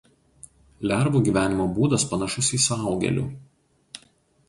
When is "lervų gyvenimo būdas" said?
0.91-2.07